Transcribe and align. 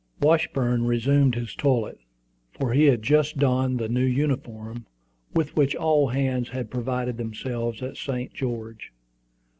Washburn 0.19 0.85
resumed 0.87 1.35
his 1.35 1.53
toilet, 1.53 1.99
for 2.57 2.73
he 2.73 2.85
had 2.85 3.03
just 3.03 3.37
donned 3.37 3.77
the 3.77 3.87
new 3.87 4.03
uniform, 4.03 4.87
with 5.35 5.55
which 5.55 5.75
all 5.75 6.07
hands 6.07 6.49
had 6.49 6.71
provided 6.71 7.17
themselves 7.17 7.83
at 7.83 7.97
St. 7.97 8.33
George. 8.33 8.91